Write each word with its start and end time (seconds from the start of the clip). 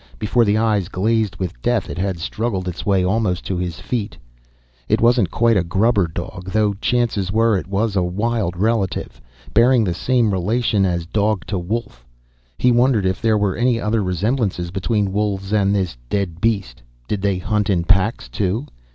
Before 0.17 0.43
the 0.45 0.57
eyes 0.57 0.87
glazed 0.87 1.35
with 1.35 1.61
death 1.61 1.87
it 1.87 1.99
had 1.99 2.17
struggled 2.17 2.67
its 2.67 2.83
way 2.87 3.03
almost 3.05 3.45
to 3.45 3.55
his 3.57 3.79
feet. 3.79 4.17
It 4.89 4.99
wasn't 4.99 5.29
quite 5.29 5.57
a 5.57 5.63
grubber 5.63 6.07
dog, 6.07 6.49
though 6.49 6.73
chances 6.73 7.31
were 7.31 7.55
it 7.55 7.67
was 7.67 7.95
a 7.95 8.01
wild 8.01 8.57
relative. 8.57 9.21
Bearing 9.53 9.83
the 9.83 9.93
same 9.93 10.33
relation 10.33 10.87
as 10.87 11.05
dog 11.05 11.45
to 11.45 11.59
wolf. 11.59 12.03
He 12.57 12.71
wondered 12.71 13.05
if 13.05 13.21
there 13.21 13.37
were 13.37 13.55
any 13.55 13.79
other 13.79 14.01
resemblances 14.01 14.71
between 14.71 15.13
wolves 15.13 15.53
and 15.53 15.71
this 15.75 15.95
dead 16.09 16.41
beast. 16.41 16.81
Did 17.07 17.21
they 17.21 17.37
hunt 17.37 17.69
in 17.69 17.83
packs, 17.83 18.27
too? 18.27 18.65